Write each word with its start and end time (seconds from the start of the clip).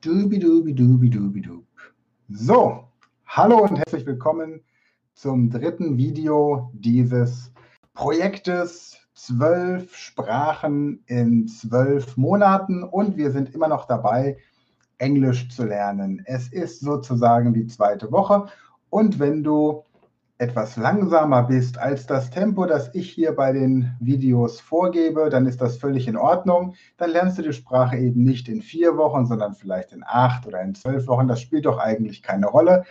Dubidubidubidubidu. 0.00 1.64
So, 2.28 2.84
hallo 3.26 3.62
und 3.62 3.76
herzlich 3.78 4.04
willkommen 4.04 4.60
zum 5.14 5.48
dritten 5.48 5.96
Video 5.96 6.70
dieses 6.74 7.50
Projektes. 7.94 8.98
Zwölf 9.14 9.96
Sprachen 9.96 11.02
in 11.06 11.48
zwölf 11.48 12.18
Monaten 12.18 12.82
und 12.82 13.16
wir 13.16 13.30
sind 13.30 13.54
immer 13.54 13.68
noch 13.68 13.86
dabei, 13.86 14.36
Englisch 14.98 15.48
zu 15.48 15.64
lernen. 15.64 16.22
Es 16.26 16.52
ist 16.52 16.80
sozusagen 16.80 17.54
die 17.54 17.66
zweite 17.66 18.12
Woche 18.12 18.46
und 18.90 19.18
wenn 19.18 19.42
du 19.42 19.82
etwas 20.38 20.76
langsamer 20.76 21.44
bist 21.44 21.78
als 21.78 22.06
das 22.06 22.30
Tempo, 22.30 22.66
das 22.66 22.94
ich 22.94 23.10
hier 23.10 23.34
bei 23.34 23.52
den 23.52 23.96
Videos 24.00 24.60
vorgebe, 24.60 25.30
dann 25.30 25.46
ist 25.46 25.62
das 25.62 25.78
völlig 25.78 26.08
in 26.08 26.16
Ordnung. 26.16 26.74
Dann 26.98 27.10
lernst 27.10 27.38
du 27.38 27.42
die 27.42 27.54
Sprache 27.54 27.96
eben 27.96 28.22
nicht 28.22 28.48
in 28.48 28.60
vier 28.60 28.96
Wochen, 28.98 29.24
sondern 29.26 29.54
vielleicht 29.54 29.92
in 29.92 30.02
acht 30.04 30.46
oder 30.46 30.60
in 30.60 30.74
zwölf 30.74 31.06
Wochen. 31.06 31.28
Das 31.28 31.40
spielt 31.40 31.64
doch 31.64 31.78
eigentlich 31.78 32.22
keine 32.22 32.46
Rolle. 32.46 32.84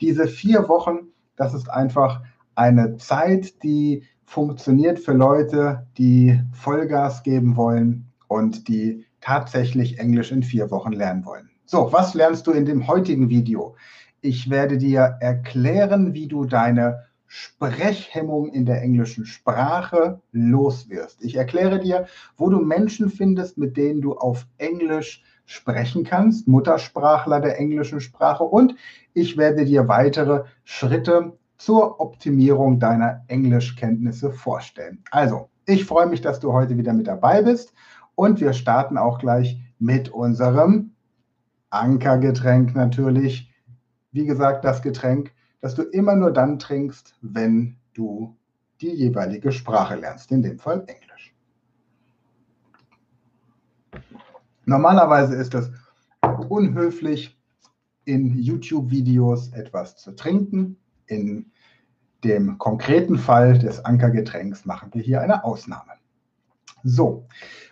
Diese 0.00 0.28
vier 0.28 0.68
Wochen, 0.68 1.08
das 1.36 1.54
ist 1.54 1.70
einfach 1.70 2.22
eine 2.54 2.96
Zeit, 2.98 3.62
die 3.62 4.04
funktioniert 4.24 4.98
für 4.98 5.12
Leute, 5.12 5.86
die 5.96 6.38
Vollgas 6.52 7.22
geben 7.22 7.56
wollen 7.56 8.12
und 8.28 8.68
die 8.68 9.06
tatsächlich 9.22 9.98
Englisch 9.98 10.32
in 10.32 10.42
vier 10.42 10.70
Wochen 10.70 10.92
lernen 10.92 11.24
wollen. 11.24 11.50
So, 11.64 11.92
was 11.92 12.14
lernst 12.14 12.46
du 12.46 12.52
in 12.52 12.64
dem 12.64 12.86
heutigen 12.86 13.28
Video? 13.28 13.74
Ich 14.22 14.50
werde 14.50 14.76
dir 14.76 15.16
erklären, 15.20 16.12
wie 16.12 16.28
du 16.28 16.44
deine 16.44 17.06
Sprechhemmung 17.26 18.48
in 18.48 18.66
der 18.66 18.82
englischen 18.82 19.24
Sprache 19.24 20.20
loswirst. 20.32 21.22
Ich 21.22 21.36
erkläre 21.36 21.78
dir, 21.78 22.06
wo 22.36 22.50
du 22.50 22.58
Menschen 22.58 23.08
findest, 23.08 23.56
mit 23.56 23.76
denen 23.76 24.00
du 24.00 24.14
auf 24.14 24.46
Englisch 24.58 25.22
sprechen 25.46 26.04
kannst, 26.04 26.48
Muttersprachler 26.48 27.40
der 27.40 27.58
englischen 27.58 28.00
Sprache. 28.00 28.44
Und 28.44 28.74
ich 29.14 29.36
werde 29.36 29.64
dir 29.64 29.88
weitere 29.88 30.44
Schritte 30.64 31.38
zur 31.56 32.00
Optimierung 32.00 32.78
deiner 32.78 33.24
Englischkenntnisse 33.28 34.32
vorstellen. 34.32 35.02
Also, 35.10 35.48
ich 35.66 35.84
freue 35.84 36.06
mich, 36.06 36.20
dass 36.20 36.40
du 36.40 36.52
heute 36.52 36.76
wieder 36.76 36.92
mit 36.92 37.06
dabei 37.06 37.42
bist. 37.42 37.72
Und 38.16 38.40
wir 38.40 38.52
starten 38.52 38.98
auch 38.98 39.18
gleich 39.18 39.60
mit 39.78 40.08
unserem 40.10 40.92
Ankergetränk 41.70 42.74
natürlich 42.74 43.49
wie 44.12 44.26
gesagt, 44.26 44.64
das 44.64 44.82
Getränk, 44.82 45.32
das 45.60 45.74
du 45.74 45.82
immer 45.82 46.16
nur 46.16 46.32
dann 46.32 46.58
trinkst, 46.58 47.14
wenn 47.20 47.76
du 47.94 48.36
die 48.80 48.90
jeweilige 48.90 49.52
Sprache 49.52 49.96
lernst, 49.96 50.30
in 50.32 50.42
dem 50.42 50.58
Fall 50.58 50.84
Englisch. 50.86 51.34
Normalerweise 54.64 55.34
ist 55.34 55.54
es 55.54 55.70
unhöflich, 56.48 57.36
in 58.04 58.38
YouTube-Videos 58.38 59.52
etwas 59.52 59.96
zu 59.96 60.12
trinken. 60.12 60.76
In 61.06 61.50
dem 62.24 62.58
konkreten 62.58 63.18
Fall 63.18 63.58
des 63.58 63.84
Ankergetränks 63.84 64.64
machen 64.64 64.90
wir 64.92 65.02
hier 65.02 65.20
eine 65.20 65.44
Ausnahme. 65.44 65.92
So, 66.82 67.26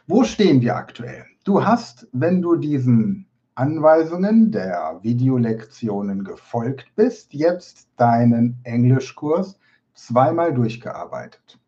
wo 0.07 0.25
stehen 0.25 0.61
wir 0.61 0.77
aktuell? 0.77 1.25
Du 1.45 1.65
hast, 1.65 2.09
wenn 2.13 2.43
du 2.43 2.57
diesen 2.57 3.28
Anweisungen 3.59 4.53
der 4.53 5.01
Videolektionen 5.03 6.23
gefolgt 6.23 6.95
bist, 6.95 7.35
jetzt 7.35 7.89
deinen 7.97 8.61
Englischkurs 8.63 9.59
zweimal 9.95 10.55
durchgearbeitet. 10.55 11.59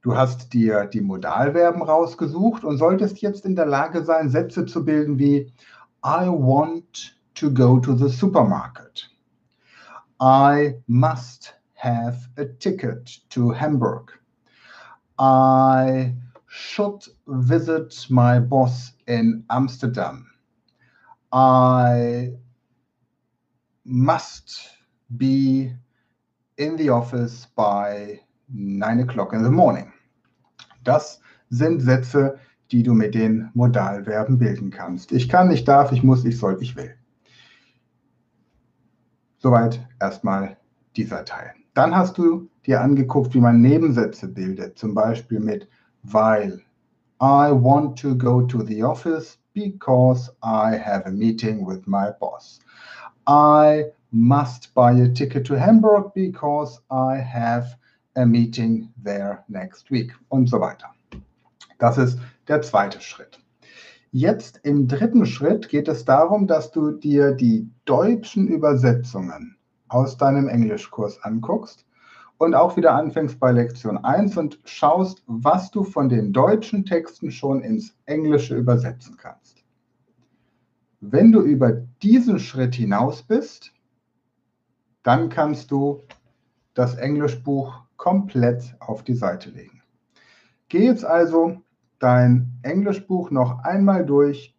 Du 0.00 0.16
hast 0.16 0.54
dir 0.54 0.86
die 0.86 1.02
Modalverben 1.02 1.82
rausgesucht 1.82 2.64
und 2.64 2.78
solltest 2.78 3.20
jetzt 3.20 3.44
in 3.44 3.54
der 3.54 3.66
Lage 3.66 4.02
sein, 4.04 4.30
Sätze 4.30 4.64
zu 4.64 4.86
bilden 4.86 5.18
wie 5.18 5.52
I 6.02 6.28
want 6.28 7.20
to 7.34 7.52
go 7.52 7.78
to 7.78 7.94
the 7.94 8.08
supermarket. 8.08 9.10
I 10.18 10.76
must 10.86 11.54
have 11.74 12.26
a 12.38 12.46
ticket 12.58 13.20
to 13.28 13.52
Hamburg. 13.52 14.18
I 15.20 16.14
should 16.46 17.04
visit 17.26 18.06
my 18.08 18.40
boss 18.40 18.96
in 19.04 19.44
Amsterdam. 19.48 20.31
I 21.32 22.34
must 23.84 24.68
be 25.16 25.72
in 26.58 26.76
the 26.76 26.90
office 26.90 27.46
by 27.56 28.20
9 28.48 29.00
o'clock 29.00 29.32
in 29.32 29.42
the 29.42 29.50
morning. 29.50 29.92
Das 30.84 31.20
sind 31.48 31.80
Sätze, 31.80 32.38
die 32.70 32.82
du 32.82 32.92
mit 32.92 33.14
den 33.14 33.50
Modalverben 33.54 34.38
bilden 34.38 34.70
kannst. 34.70 35.12
Ich 35.12 35.28
kann, 35.28 35.50
ich 35.50 35.64
darf, 35.64 35.92
ich 35.92 36.02
muss, 36.02 36.24
ich 36.24 36.38
soll, 36.38 36.58
ich 36.60 36.76
will. 36.76 36.94
Soweit 39.38 39.86
erstmal 40.00 40.58
dieser 40.96 41.24
Teil. 41.24 41.52
Dann 41.74 41.96
hast 41.96 42.18
du 42.18 42.50
dir 42.66 42.82
angeguckt, 42.82 43.34
wie 43.34 43.40
man 43.40 43.60
Nebensätze 43.60 44.28
bildet, 44.28 44.78
zum 44.78 44.94
Beispiel 44.94 45.40
mit 45.40 45.68
weil. 46.02 46.62
I 47.20 47.52
want 47.52 47.98
to 48.00 48.16
go 48.16 48.42
to 48.42 48.62
the 48.62 48.82
office 48.82 49.38
because 49.54 50.30
I 50.42 50.76
have 50.76 51.06
a 51.06 51.10
meeting 51.10 51.64
with 51.64 51.86
my 51.86 52.10
boss. 52.20 52.60
I 53.26 53.84
must 54.10 54.74
buy 54.74 54.92
a 54.92 55.08
ticket 55.08 55.46
to 55.46 55.58
Hamburg 55.58 56.12
because 56.14 56.80
I 56.90 57.16
have 57.16 57.76
a 58.16 58.26
meeting 58.26 58.92
there 59.02 59.44
next 59.48 59.90
week 59.90 60.12
und 60.30 60.48
so 60.48 60.60
weiter. 60.60 60.88
Das 61.78 61.98
ist 61.98 62.18
der 62.48 62.62
zweite 62.62 63.00
Schritt. 63.00 63.38
Jetzt 64.10 64.60
im 64.62 64.88
dritten 64.88 65.24
Schritt 65.24 65.68
geht 65.68 65.88
es 65.88 66.04
darum, 66.04 66.46
dass 66.46 66.70
du 66.70 66.92
dir 66.92 67.32
die 67.32 67.70
deutschen 67.86 68.46
Übersetzungen 68.46 69.56
aus 69.88 70.16
deinem 70.16 70.48
Englischkurs 70.48 71.22
anguckst 71.22 71.86
und 72.42 72.56
auch 72.56 72.76
wieder 72.76 72.96
anfängst 72.96 73.38
bei 73.38 73.52
Lektion 73.52 73.98
1 73.98 74.36
und 74.36 74.58
schaust, 74.64 75.22
was 75.28 75.70
du 75.70 75.84
von 75.84 76.08
den 76.08 76.32
deutschen 76.32 76.84
Texten 76.84 77.30
schon 77.30 77.62
ins 77.62 77.96
Englische 78.06 78.56
übersetzen 78.56 79.16
kannst. 79.16 79.62
Wenn 81.00 81.30
du 81.30 81.40
über 81.40 81.70
diesen 82.02 82.40
Schritt 82.40 82.74
hinaus 82.74 83.22
bist, 83.22 83.72
dann 85.04 85.28
kannst 85.28 85.70
du 85.70 86.02
das 86.74 86.96
Englischbuch 86.96 87.84
komplett 87.96 88.74
auf 88.80 89.04
die 89.04 89.14
Seite 89.14 89.50
legen. 89.50 89.80
Geh 90.68 90.86
jetzt 90.86 91.04
also 91.04 91.62
dein 92.00 92.58
Englischbuch 92.62 93.30
noch 93.30 93.60
einmal 93.60 94.04
durch 94.04 94.56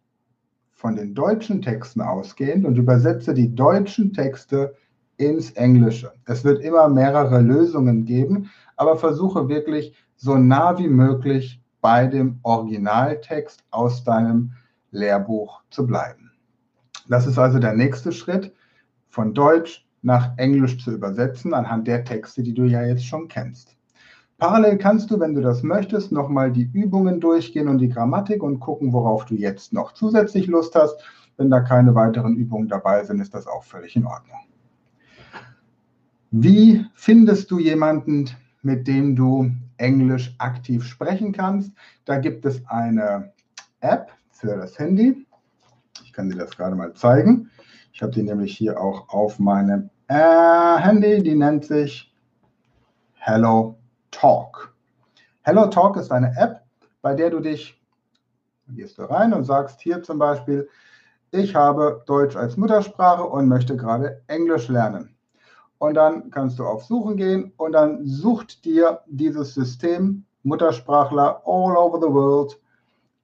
von 0.70 0.96
den 0.96 1.14
deutschen 1.14 1.60
Texten 1.60 2.00
ausgehend 2.00 2.64
und 2.64 2.78
übersetze 2.78 3.34
die 3.34 3.54
deutschen 3.54 4.14
Texte 4.14 4.74
ins 5.16 5.50
Englische. 5.52 6.12
Es 6.26 6.44
wird 6.44 6.62
immer 6.62 6.88
mehrere 6.88 7.40
Lösungen 7.40 8.04
geben, 8.04 8.50
aber 8.76 8.96
versuche 8.96 9.48
wirklich 9.48 9.94
so 10.16 10.36
nah 10.36 10.78
wie 10.78 10.88
möglich 10.88 11.60
bei 11.80 12.06
dem 12.06 12.38
Originaltext 12.42 13.62
aus 13.70 14.04
deinem 14.04 14.52
Lehrbuch 14.90 15.62
zu 15.70 15.86
bleiben. 15.86 16.32
Das 17.08 17.26
ist 17.26 17.38
also 17.38 17.58
der 17.58 17.74
nächste 17.74 18.12
Schritt, 18.12 18.54
von 19.10 19.34
Deutsch 19.34 19.86
nach 20.02 20.36
Englisch 20.38 20.82
zu 20.82 20.92
übersetzen 20.92 21.54
anhand 21.54 21.86
der 21.86 22.04
Texte, 22.04 22.42
die 22.42 22.54
du 22.54 22.64
ja 22.64 22.84
jetzt 22.84 23.06
schon 23.06 23.28
kennst. 23.28 23.76
Parallel 24.38 24.78
kannst 24.78 25.10
du, 25.10 25.20
wenn 25.20 25.34
du 25.34 25.40
das 25.40 25.62
möchtest, 25.62 26.10
nochmal 26.10 26.50
die 26.50 26.68
Übungen 26.72 27.20
durchgehen 27.20 27.68
und 27.68 27.78
die 27.78 27.88
Grammatik 27.88 28.42
und 28.42 28.60
gucken, 28.60 28.92
worauf 28.92 29.24
du 29.26 29.34
jetzt 29.34 29.72
noch 29.72 29.92
zusätzlich 29.92 30.46
Lust 30.48 30.74
hast. 30.74 30.96
Wenn 31.36 31.50
da 31.50 31.60
keine 31.60 31.94
weiteren 31.94 32.36
Übungen 32.36 32.68
dabei 32.68 33.04
sind, 33.04 33.20
ist 33.20 33.34
das 33.34 33.46
auch 33.46 33.64
völlig 33.64 33.96
in 33.96 34.06
Ordnung. 34.06 34.38
Wie 36.36 36.84
findest 36.94 37.52
du 37.52 37.60
jemanden, 37.60 38.28
mit 38.62 38.88
dem 38.88 39.14
du 39.14 39.52
Englisch 39.76 40.34
aktiv 40.38 40.82
sprechen 40.82 41.30
kannst? 41.30 41.70
Da 42.06 42.18
gibt 42.18 42.44
es 42.44 42.60
eine 42.66 43.32
App 43.78 44.10
für 44.32 44.56
das 44.56 44.76
Handy. 44.76 45.28
Ich 46.02 46.12
kann 46.12 46.28
dir 46.28 46.36
das 46.36 46.56
gerade 46.56 46.74
mal 46.74 46.92
zeigen. 46.94 47.52
Ich 47.92 48.02
habe 48.02 48.10
die 48.10 48.24
nämlich 48.24 48.56
hier 48.56 48.80
auch 48.80 49.08
auf 49.10 49.38
meinem 49.38 49.90
äh, 50.08 50.76
Handy. 50.78 51.22
Die 51.22 51.36
nennt 51.36 51.66
sich 51.66 52.12
Hello 53.12 53.78
Talk. 54.10 54.74
Hello 55.42 55.66
Talk 55.68 55.96
ist 55.98 56.10
eine 56.10 56.36
App, 56.36 56.64
bei 57.00 57.14
der 57.14 57.30
du 57.30 57.38
dich, 57.38 57.80
gehst 58.70 58.98
du 58.98 59.02
rein 59.02 59.32
und 59.32 59.44
sagst 59.44 59.80
hier 59.80 60.02
zum 60.02 60.18
Beispiel, 60.18 60.68
ich 61.30 61.54
habe 61.54 62.02
Deutsch 62.06 62.34
als 62.34 62.56
Muttersprache 62.56 63.22
und 63.22 63.46
möchte 63.46 63.76
gerade 63.76 64.20
Englisch 64.26 64.66
lernen. 64.66 65.14
Und 65.84 65.94
dann 65.94 66.30
kannst 66.30 66.58
du 66.58 66.64
auf 66.64 66.82
Suchen 66.84 67.18
gehen 67.18 67.52
und 67.58 67.72
dann 67.72 68.06
sucht 68.06 68.64
dir 68.64 69.00
dieses 69.06 69.52
System 69.52 70.24
Muttersprachler 70.42 71.42
all 71.44 71.76
over 71.76 71.98
the 72.00 72.10
world. 72.10 72.58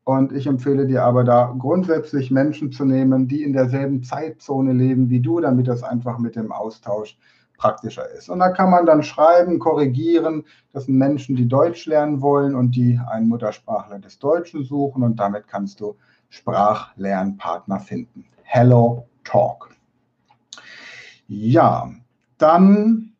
Und 0.05 0.33
ich 0.33 0.47
empfehle 0.47 0.87
dir 0.87 1.05
aber 1.05 1.25
da 1.25 1.55
grundsätzlich 1.59 2.31
Menschen 2.31 2.71
zu 2.71 2.85
nehmen, 2.85 3.29
die 3.29 3.45
in 3.45 3.55
derselben 3.55 4.03
Zeitzone 4.03 4.75
leben 4.75 5.09
wie 5.09 5.21
du, 5.21 5.41
damit 5.41 5.69
das 5.69 5.83
einfach 5.83 6.19
mit 6.19 6.37
dem 6.37 6.53
Austausch 6.53 7.17
praktischer 7.57 8.07
ist. 8.11 8.29
Und 8.29 8.41
da 8.41 8.51
kann 8.51 8.69
man 8.69 8.85
dann 8.85 9.03
schreiben, 9.03 9.59
korrigieren. 9.59 10.45
Das 10.75 10.85
sind 10.85 10.99
Menschen, 10.99 11.37
die 11.37 11.49
Deutsch 11.49 11.87
lernen 11.87 12.21
wollen 12.21 12.55
und 12.55 12.73
die 12.73 13.01
einen 13.11 13.29
Muttersprachler 13.29 14.01
des 14.01 14.19
Deutschen 14.19 14.65
suchen. 14.65 15.03
Und 15.03 15.19
damit 15.19 15.49
kannst 15.49 15.81
du 15.81 15.97
Sprachlernpartner 16.29 17.81
finden. 17.81 18.27
Hello 18.43 19.07
Talk. 19.25 19.71
Ja, 21.27 21.91
dann 22.41 23.13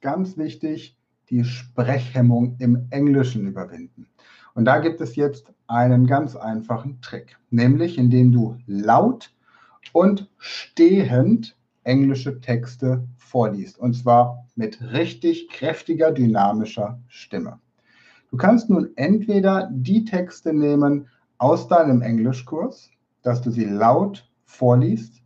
ganz 0.00 0.36
wichtig, 0.36 0.96
die 1.30 1.44
Sprechhemmung 1.44 2.56
im 2.58 2.86
Englischen 2.90 3.46
überwinden. 3.46 4.08
Und 4.54 4.64
da 4.64 4.78
gibt 4.78 5.00
es 5.00 5.16
jetzt 5.16 5.52
einen 5.66 6.06
ganz 6.06 6.36
einfachen 6.36 7.00
Trick, 7.00 7.38
nämlich 7.50 7.98
indem 7.98 8.32
du 8.32 8.56
laut 8.66 9.32
und 9.92 10.28
stehend 10.38 11.56
englische 11.84 12.40
Texte 12.40 13.06
vorliest. 13.16 13.78
Und 13.78 13.94
zwar 13.94 14.46
mit 14.56 14.80
richtig 14.92 15.48
kräftiger, 15.48 16.12
dynamischer 16.12 17.00
Stimme. 17.08 17.60
Du 18.30 18.36
kannst 18.36 18.68
nun 18.68 18.90
entweder 18.96 19.70
die 19.72 20.04
Texte 20.04 20.52
nehmen 20.52 21.08
aus 21.38 21.68
deinem 21.68 22.02
Englischkurs, 22.02 22.90
dass 23.22 23.40
du 23.40 23.50
sie 23.50 23.64
laut 23.64 24.28
vorliest, 24.44 25.22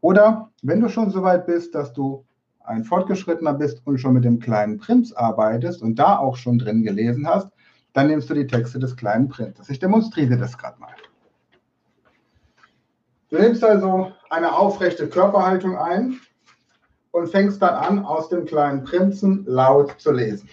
oder 0.00 0.50
wenn 0.62 0.80
du 0.80 0.88
schon 0.88 1.10
so 1.10 1.22
weit 1.22 1.46
bist, 1.46 1.76
dass 1.76 1.92
du 1.92 2.24
ein 2.64 2.84
Fortgeschrittener 2.84 3.54
bist 3.54 3.82
und 3.84 3.98
schon 3.98 4.14
mit 4.14 4.24
dem 4.24 4.38
kleinen 4.38 4.78
Prinz 4.78 5.12
arbeitest 5.12 5.82
und 5.82 5.96
da 5.98 6.18
auch 6.18 6.36
schon 6.36 6.58
drin 6.58 6.82
gelesen 6.82 7.26
hast, 7.26 7.48
dann 7.92 8.08
nimmst 8.08 8.30
du 8.30 8.34
die 8.34 8.46
Texte 8.46 8.78
des 8.78 8.96
kleinen 8.96 9.28
Prinzes. 9.28 9.68
Ich 9.68 9.78
demonstriere 9.78 10.36
das 10.36 10.56
gerade 10.56 10.80
mal. 10.80 10.94
Du 13.30 13.38
nimmst 13.38 13.64
also 13.64 14.12
eine 14.30 14.54
aufrechte 14.54 15.08
Körperhaltung 15.08 15.76
ein 15.76 16.20
und 17.12 17.28
fängst 17.28 17.62
dann 17.62 17.74
an, 17.74 18.04
aus 18.04 18.28
dem 18.28 18.44
kleinen 18.44 18.84
Prinzen 18.84 19.44
laut 19.46 19.94
zu 19.98 20.12
lesen. 20.12 20.48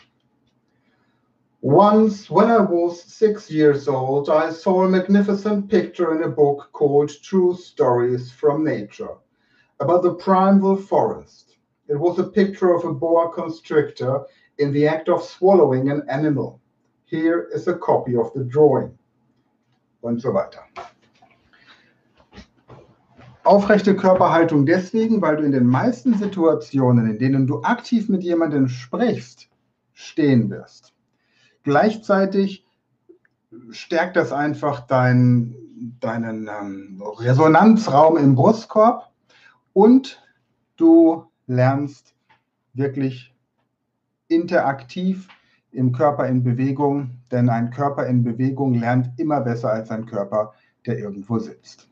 Once, 1.62 2.30
when 2.32 2.50
I 2.50 2.60
was 2.60 3.02
six 3.04 3.52
years 3.52 3.90
old, 3.90 4.30
I 4.30 4.50
saw 4.50 4.86
a 4.86 4.88
magnificent 4.88 5.70
picture 5.70 6.16
in 6.16 6.24
a 6.24 6.30
book 6.30 6.70
called 6.72 7.12
True 7.22 7.54
Stories 7.54 8.32
from 8.32 8.64
Nature 8.64 9.18
about 9.82 10.02
the 10.04 10.14
primeval 10.14 10.78
forest. 10.78 11.49
It 11.90 12.00
was 12.00 12.20
a 12.20 12.24
picture 12.24 12.76
of 12.76 12.86
a 12.86 12.94
boa 12.94 13.32
constrictor 13.34 14.22
in 14.60 14.72
the 14.72 14.88
act 14.88 15.10
of 15.10 15.24
swallowing 15.24 15.90
an 15.90 16.04
animal. 16.08 16.62
Here 17.06 17.50
is 17.52 17.68
a 17.68 17.74
copy 17.74 18.16
of 18.16 18.32
the 18.36 18.44
drawing. 18.44 18.96
Und 20.02 20.22
so 20.22 20.32
weiter. 20.32 20.62
Aufrechte 23.44 23.96
Körperhaltung 23.96 24.68
deswegen, 24.68 25.20
weil 25.22 25.38
du 25.38 25.44
in 25.44 25.52
den 25.52 25.66
meisten 25.66 26.14
Situationen, 26.14 27.10
in 27.10 27.18
denen 27.18 27.48
du 27.48 27.64
aktiv 27.64 28.08
mit 28.08 28.22
jemandem 28.22 28.68
sprichst, 28.68 29.50
stehen 29.94 30.52
wirst. 30.52 30.94
Gleichzeitig 31.64 32.68
stärkt 33.72 34.16
das 34.16 34.32
einfach 34.32 34.86
dein, 34.86 35.56
deinen 36.00 36.48
ähm, 36.48 37.02
Resonanzraum 37.18 38.18
im 38.18 38.36
Brustkorb 38.36 39.10
und 39.74 40.22
du 40.78 41.29
lernst 41.50 42.16
wirklich 42.74 43.36
interaktiv 44.28 45.28
im 45.72 45.92
Körper 45.92 46.28
in 46.28 46.44
Bewegung, 46.44 47.20
denn 47.32 47.50
ein 47.50 47.72
Körper 47.72 48.06
in 48.06 48.24
Bewegung 48.24 48.76
lernt 48.76 49.20
immer 49.20 49.42
besser 49.42 49.72
als 49.72 49.92
ein 49.92 50.06
Körper, 50.06 50.54
der 50.86 50.98
irgendwo 51.00 51.40
sitzt. 51.40 51.90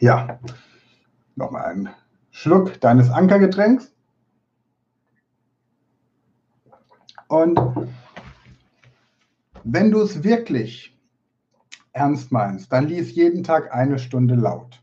Ja, 0.00 0.38
nochmal 1.36 1.64
einen 1.64 1.88
Schluck 2.30 2.80
deines 2.80 3.08
Ankergetränks. 3.10 3.92
Und 7.28 7.60
wenn 9.62 9.90
du 9.90 10.00
es 10.00 10.24
wirklich 10.24 10.98
ernst 11.92 12.32
meinst, 12.32 12.72
dann 12.72 12.88
lies 12.88 13.14
jeden 13.14 13.44
Tag 13.44 13.72
eine 13.72 13.98
Stunde 13.98 14.34
laut. 14.34 14.82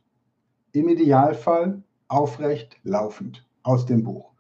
Im 0.72 0.88
Idealfall 0.88 1.84
aufrecht 2.08 2.78
laufend 2.84 3.47
aus 3.68 3.86
dem 3.86 4.04
Buch. 4.04 4.32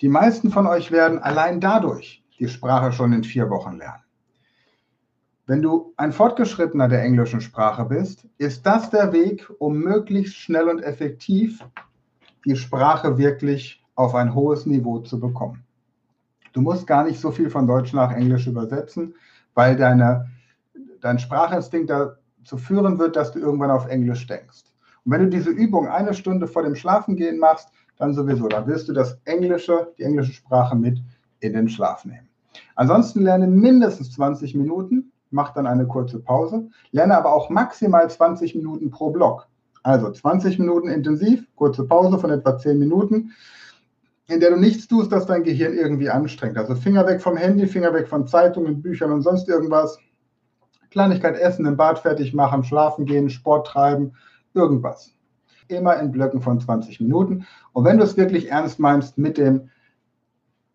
Die 0.00 0.08
meisten 0.08 0.50
von 0.50 0.66
euch 0.66 0.92
werden 0.92 1.18
allein 1.18 1.60
dadurch 1.60 2.22
die 2.38 2.48
Sprache 2.48 2.92
schon 2.92 3.12
in 3.12 3.24
vier 3.24 3.48
Wochen 3.48 3.78
lernen. 3.78 4.02
Wenn 5.46 5.62
du 5.62 5.92
ein 5.96 6.12
Fortgeschrittener 6.12 6.88
der 6.88 7.02
englischen 7.02 7.40
Sprache 7.40 7.84
bist, 7.84 8.26
ist 8.38 8.66
das 8.66 8.90
der 8.90 9.12
Weg, 9.12 9.50
um 9.58 9.78
möglichst 9.78 10.36
schnell 10.36 10.68
und 10.68 10.82
effektiv 10.82 11.64
die 12.44 12.56
Sprache 12.56 13.18
wirklich 13.18 13.82
auf 13.94 14.14
ein 14.14 14.34
hohes 14.34 14.66
Niveau 14.66 14.98
zu 14.98 15.18
bekommen. 15.18 15.64
Du 16.52 16.60
musst 16.60 16.86
gar 16.86 17.04
nicht 17.04 17.20
so 17.20 17.30
viel 17.30 17.50
von 17.50 17.66
Deutsch 17.66 17.92
nach 17.92 18.12
Englisch 18.12 18.46
übersetzen, 18.46 19.14
weil 19.54 19.76
deine, 19.76 20.30
dein 21.00 21.18
Sprachinstinkt 21.18 21.90
dazu 21.90 22.56
führen 22.58 22.98
wird, 22.98 23.16
dass 23.16 23.32
du 23.32 23.38
irgendwann 23.38 23.70
auf 23.70 23.86
Englisch 23.86 24.26
denkst. 24.26 24.73
Und 25.04 25.12
wenn 25.12 25.22
du 25.22 25.28
diese 25.28 25.50
Übung 25.50 25.88
eine 25.88 26.14
Stunde 26.14 26.46
vor 26.46 26.62
dem 26.62 26.74
Schlafengehen 26.74 27.38
machst, 27.38 27.68
dann 27.96 28.14
sowieso, 28.14 28.48
dann 28.48 28.66
wirst 28.66 28.88
du 28.88 28.92
das 28.92 29.18
Englische, 29.24 29.92
die 29.98 30.02
englische 30.02 30.32
Sprache 30.32 30.74
mit 30.76 31.00
in 31.40 31.52
den 31.52 31.68
Schlaf 31.68 32.04
nehmen. 32.04 32.28
Ansonsten 32.74 33.22
lerne 33.22 33.46
mindestens 33.46 34.12
20 34.12 34.54
Minuten 34.54 35.12
mach 35.34 35.52
dann 35.52 35.66
eine 35.66 35.86
kurze 35.86 36.20
Pause, 36.20 36.70
lerne 36.92 37.16
aber 37.16 37.34
auch 37.34 37.50
maximal 37.50 38.08
20 38.08 38.54
Minuten 38.54 38.90
pro 38.90 39.10
Block. 39.10 39.48
Also 39.82 40.10
20 40.10 40.58
Minuten 40.58 40.88
intensiv, 40.88 41.44
kurze 41.56 41.84
Pause 41.84 42.18
von 42.18 42.30
etwa 42.30 42.56
10 42.56 42.78
Minuten, 42.78 43.32
in 44.28 44.40
der 44.40 44.50
du 44.50 44.56
nichts 44.56 44.88
tust, 44.88 45.12
das 45.12 45.26
dein 45.26 45.42
Gehirn 45.42 45.74
irgendwie 45.74 46.08
anstrengt. 46.08 46.56
Also 46.56 46.74
Finger 46.74 47.06
weg 47.06 47.20
vom 47.20 47.36
Handy, 47.36 47.66
Finger 47.66 47.92
weg 47.92 48.08
von 48.08 48.26
Zeitungen, 48.26 48.80
Büchern 48.80 49.12
und 49.12 49.22
sonst 49.22 49.48
irgendwas. 49.48 49.98
Kleinigkeit 50.90 51.36
essen, 51.36 51.66
im 51.66 51.76
Bad 51.76 51.98
fertig 51.98 52.32
machen, 52.32 52.62
schlafen 52.62 53.04
gehen, 53.04 53.28
Sport 53.28 53.66
treiben, 53.66 54.12
irgendwas. 54.54 55.12
Immer 55.68 55.98
in 55.98 56.12
Blöcken 56.12 56.40
von 56.40 56.60
20 56.60 57.00
Minuten. 57.00 57.46
Und 57.72 57.84
wenn 57.84 57.98
du 57.98 58.04
es 58.04 58.16
wirklich 58.16 58.50
ernst 58.50 58.78
meinst 58.78 59.18
mit 59.18 59.38
dem 59.38 59.70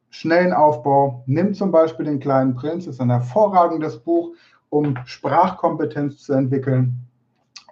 schnellen 0.10 0.54
Aufbau. 0.54 1.24
Nimm 1.28 1.54
zum 1.54 1.72
Beispiel 1.72 2.06
den 2.06 2.20
kleinen 2.20 2.56
Prinz, 2.56 2.88
ist 2.88 3.02
ein 3.02 3.10
hervorragendes 3.10 4.00
Buch, 4.00 4.34
um 4.70 4.96
Sprachkompetenz 5.06 6.24
zu 6.24 6.34
entwickeln 6.34 7.08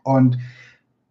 und 0.04 0.38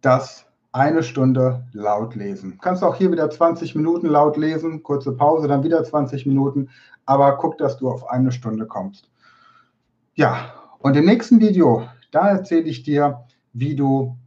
das 0.01 0.45
eine 0.71 1.03
Stunde 1.03 1.65
laut 1.73 2.15
lesen. 2.15 2.59
Kannst 2.61 2.83
auch 2.83 2.95
hier 2.95 3.11
wieder 3.11 3.29
20 3.29 3.75
Minuten 3.75 4.07
laut 4.07 4.37
lesen, 4.37 4.83
kurze 4.83 5.13
Pause, 5.13 5.47
dann 5.47 5.63
wieder 5.63 5.83
20 5.83 6.25
Minuten, 6.25 6.69
aber 7.05 7.37
guck, 7.37 7.57
dass 7.57 7.77
du 7.77 7.89
auf 7.89 8.09
eine 8.09 8.31
Stunde 8.31 8.65
kommst. 8.65 9.09
Ja, 10.15 10.53
und 10.79 10.95
im 10.95 11.05
nächsten 11.05 11.39
Video, 11.39 11.87
da 12.11 12.29
erzähle 12.29 12.63
ich 12.63 12.83
dir, 12.83 13.23
wie 13.53 13.75
du 13.75 14.17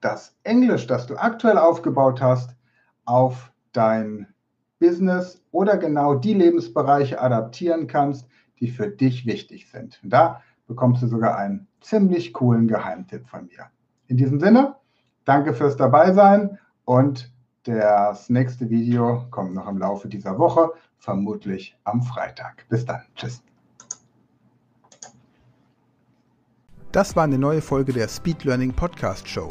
das 0.00 0.36
Englisch, 0.44 0.86
das 0.86 1.06
du 1.06 1.16
aktuell 1.16 1.58
aufgebaut 1.58 2.20
hast, 2.20 2.54
auf 3.04 3.52
dein 3.72 4.26
Business 4.78 5.42
oder 5.50 5.76
genau 5.76 6.14
die 6.14 6.34
Lebensbereiche 6.34 7.20
adaptieren 7.20 7.86
kannst, 7.86 8.26
die 8.60 8.68
für 8.68 8.88
dich 8.88 9.26
wichtig 9.26 9.70
sind. 9.70 10.00
Und 10.02 10.10
da 10.10 10.42
bekommst 10.66 11.02
du 11.02 11.06
sogar 11.06 11.36
einen 11.36 11.66
ziemlich 11.80 12.32
coolen 12.32 12.68
Geheimtipp 12.68 13.26
von 13.26 13.46
mir. 13.46 13.66
In 14.06 14.16
diesem 14.16 14.40
Sinne, 14.40 14.76
danke 15.24 15.54
fürs 15.54 15.76
Dabeisein 15.76 16.58
und 16.84 17.32
das 17.64 18.30
nächste 18.30 18.70
Video 18.70 19.26
kommt 19.30 19.54
noch 19.54 19.68
im 19.68 19.78
Laufe 19.78 20.08
dieser 20.08 20.38
Woche, 20.38 20.70
vermutlich 20.98 21.76
am 21.84 22.02
Freitag. 22.02 22.64
Bis 22.68 22.84
dann. 22.84 23.02
Tschüss. 23.14 23.42
Das 26.92 27.14
war 27.14 27.24
eine 27.24 27.38
neue 27.38 27.60
Folge 27.60 27.92
der 27.92 28.08
Speed 28.08 28.44
Learning 28.44 28.72
Podcast 28.72 29.28
Show. 29.28 29.50